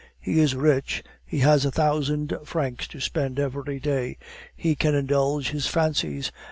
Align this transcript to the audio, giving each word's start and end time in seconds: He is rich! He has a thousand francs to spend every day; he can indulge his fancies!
He 0.19 0.39
is 0.39 0.55
rich! 0.55 1.03
He 1.23 1.41
has 1.41 1.63
a 1.63 1.69
thousand 1.69 2.35
francs 2.43 2.87
to 2.87 2.99
spend 2.99 3.37
every 3.37 3.79
day; 3.79 4.17
he 4.55 4.73
can 4.73 4.95
indulge 4.95 5.51
his 5.51 5.67
fancies! 5.67 6.31